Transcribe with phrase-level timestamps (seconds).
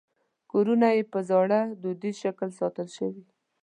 [0.51, 3.23] کورونه یې په زاړه دودیز شکل ساتل شوي.